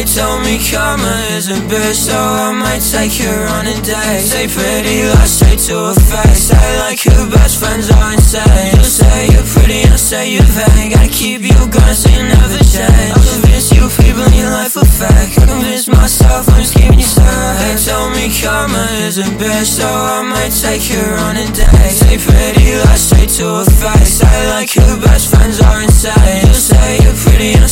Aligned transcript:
They 0.00 0.08
told 0.08 0.40
me 0.48 0.56
karma 0.56 1.12
is 1.36 1.52
a 1.52 1.60
bitch, 1.68 2.08
so 2.08 2.16
I 2.16 2.56
might 2.56 2.80
take 2.80 3.12
her 3.20 3.44
on 3.52 3.68
a 3.68 3.76
date. 3.84 4.24
Say 4.24 4.48
pretty 4.48 5.04
lies 5.04 5.28
straight 5.28 5.60
to 5.68 5.92
her 5.92 5.98
face. 6.08 6.48
Say 6.48 6.68
like 6.80 7.04
your 7.04 7.28
best 7.28 7.60
friends 7.60 7.92
are 7.92 8.12
insane. 8.16 8.80
You 8.80 8.88
say 8.88 9.28
you're 9.28 9.44
pretty, 9.44 9.84
I 9.84 10.00
say 10.00 10.32
you're 10.32 10.52
vain. 10.56 10.96
Gotta 10.96 11.12
keep 11.12 11.44
you 11.44 11.52
going 11.52 11.92
so 11.92 12.08
you 12.16 12.24
never 12.24 12.64
change. 12.64 13.12
I'm 13.12 13.20
convinced 13.28 13.76
you 13.76 13.84
people 14.00 14.24
in 14.24 14.40
your 14.40 14.48
life 14.48 14.72
are 14.80 14.88
fake. 14.88 15.36
I 15.36 15.44
convinced 15.44 15.92
myself 15.92 16.48
I'm 16.48 16.64
just 16.64 16.72
keeping 16.72 16.96
you 16.96 17.04
safe. 17.04 17.60
They 17.60 17.76
told 17.84 18.16
me 18.16 18.32
karma 18.32 18.80
is 19.04 19.20
a 19.20 19.28
bitch, 19.36 19.68
so 19.68 19.84
I 19.84 20.24
might 20.24 20.56
take 20.56 20.80
her 20.96 21.12
on 21.28 21.36
a 21.36 21.44
date. 21.52 21.92
Say 21.92 22.16
pretty 22.16 22.72
lies 22.88 23.04
straight 23.04 23.28
to 23.36 23.44
her 23.52 23.68
face. 23.68 24.24
Say 24.24 24.48
like 24.48 24.72
your 24.72 24.96
best 24.96 25.28
friends 25.28 25.60
are 25.60 25.84
insane. 25.84 26.19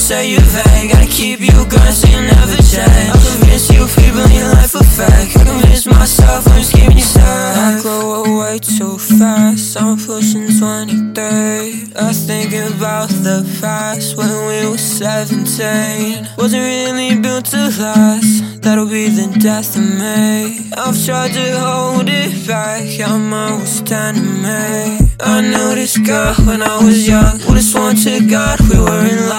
Say 0.08 0.30
you're. 0.32 0.40
Gotta 0.88 1.06
keep 1.06 1.40
you 1.40 1.52
going 1.68 1.92
so 1.92 2.08
you 2.08 2.22
never 2.22 2.56
change. 2.56 3.12
I'm 3.12 3.20
convinced 3.28 3.68
you 3.74 3.84
people 4.00 4.24
in 4.24 4.46
life 4.56 4.74
are 4.74 4.88
fake. 4.96 5.36
I 5.36 5.44
convinced 5.44 5.86
myself 5.86 6.48
I'm 6.48 6.56
just 6.56 6.72
keeping 6.72 6.96
you 6.96 7.04
safe. 7.04 7.22
I 7.24 7.78
grow 7.82 8.24
away 8.24 8.58
too 8.58 8.96
fast. 8.96 9.76
I'm 9.76 9.98
pushing 9.98 10.48
23. 10.48 11.92
I 12.06 12.12
think 12.26 12.54
about 12.54 13.10
the 13.26 13.44
past 13.60 14.16
when 14.16 14.32
we 14.48 14.70
were 14.70 14.78
17. 14.78 16.26
Wasn't 16.38 16.62
really 16.62 17.20
built 17.20 17.44
to 17.52 17.68
last. 17.78 18.62
That'll 18.62 18.86
be 18.88 19.08
the 19.08 19.28
death 19.38 19.76
of 19.76 19.82
me. 19.82 20.70
I've 20.72 20.98
tried 21.04 21.32
to 21.34 21.46
hold 21.60 22.08
it 22.08 22.46
back. 22.46 22.84
I'm 23.06 23.32
always 23.32 23.68
standing 23.68 24.42
me. 24.42 25.08
I 25.20 25.40
knew 25.42 25.74
this 25.74 25.98
girl 25.98 26.34
when 26.46 26.62
I 26.62 26.82
was 26.82 27.06
young. 27.06 27.38
Would've 27.46 27.62
sworn 27.62 27.96
to 27.96 28.26
God 28.26 28.58
we 28.70 28.78
were 28.78 29.04
in 29.04 29.28
love. 29.28 29.37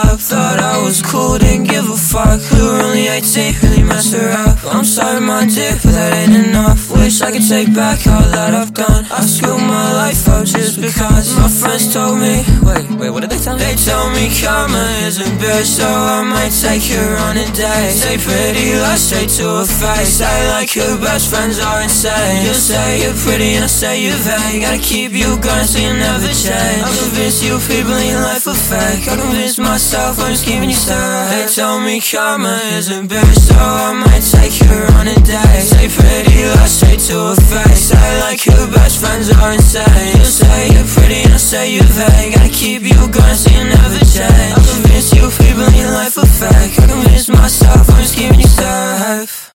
Only 3.20 3.52
18, 3.54 3.70
really 3.70 3.84
messed 3.84 4.14
her 4.14 4.30
up. 4.32 4.58
I'm 4.66 4.86
sorry, 4.86 5.20
my 5.20 5.46
dear, 5.46 5.74
but 5.84 5.92
that 5.92 6.14
ain't 6.14 6.48
enough. 6.48 6.92
Wish 6.92 7.22
I 7.22 7.32
could 7.32 7.48
take 7.48 7.74
back 7.74 8.06
all 8.08 8.22
that 8.32 8.54
I've 8.54 8.74
done. 8.74 9.06
I 9.12 9.22
screwed 9.22 9.60
my 9.60 9.94
life 9.94 10.28
up 10.28 10.46
just 10.46 10.82
because 10.82 11.36
my 11.36 11.50
friends 11.50 11.94
told 11.94 12.20
me. 12.20 12.44
Wait, 12.64 12.90
wait, 12.92 13.10
what 13.10 13.22
did 13.22 13.32
they 13.32 13.40
tell 13.40 13.58
me? 13.58 13.64
They 13.64 13.76
told 13.76 14.14
me 14.16 14.32
karma 14.40 14.84
is 15.04 15.20
a 15.20 15.28
bitch, 15.40 15.80
so 15.80 15.88
I 15.88 16.24
might 16.24 16.54
take 16.56 16.84
her 16.96 17.18
on 17.28 17.38
a 17.38 17.46
date. 17.52 17.92
Say 17.92 18.18
pretty 18.18 18.80
lies 18.80 19.04
straight 19.04 19.30
to 19.40 19.44
her 19.44 19.68
face. 19.68 20.20
Say 20.20 20.40
like 20.56 20.76
your 20.76 20.98
best 21.00 21.30
friends 21.30 21.60
are 21.60 21.82
insane. 21.82 22.46
You 22.46 22.54
say 22.54 23.04
you're 23.04 23.18
pretty 23.26 23.56
and 23.56 23.66
I 23.66 23.68
say 23.68 24.04
you're 24.04 24.22
vain. 24.24 24.62
Gotta 24.62 24.80
keep 24.80 25.12
you 25.12 25.36
going 25.40 25.68
so 25.68 25.80
you 25.80 25.94
never 25.94 26.32
change. 26.32 26.84
I'm 27.30 27.46
you 27.46 27.60
people 27.70 27.94
in 27.94 28.18
life 28.26 28.48
a 28.48 28.56
fake. 28.56 29.06
I 29.06 29.16
convinced 29.16 29.60
myself 29.60 30.18
I'm 30.18 30.32
just 30.34 30.46
keeping 30.46 30.68
you 30.68 30.76
safe. 30.76 30.98
They 31.30 31.46
tell 31.54 31.80
me 31.80 32.02
karma 32.02 32.58
is 32.74 32.90
a 32.90 33.06
bitch, 33.06 33.38
so 33.38 33.54
I 33.54 33.94
might 33.94 34.26
take 34.26 34.58
her 34.66 34.90
on 34.98 35.06
a 35.06 35.14
date. 35.14 35.62
Say 35.62 35.94
pretty 35.94 36.50
lies 36.58 36.74
straight 36.74 37.00
to 37.14 37.30
her 37.30 37.36
face. 37.38 37.94
Say 37.94 38.10
like 38.26 38.44
your 38.48 38.66
best 38.74 38.98
friends 38.98 39.30
are 39.30 39.54
insane. 39.54 40.18
You 40.18 40.26
say 40.26 40.74
you're 40.74 40.90
pretty 40.90 41.22
I 41.30 41.38
say 41.38 41.76
you're 41.76 41.94
vain. 41.94 42.34
Gotta 42.34 42.50
keep 42.50 42.82
you 42.82 42.98
going 42.98 43.38
so 43.38 43.54
you 43.54 43.62
never 43.62 44.02
change. 44.10 44.58
I'm 44.58 44.66
convinced 44.66 45.14
you 45.14 45.30
people 45.30 45.70
in 45.70 45.86
life 45.94 46.18
a 46.18 46.26
fake. 46.26 46.82
I 46.82 46.88
convinced 46.90 47.30
myself 47.30 47.90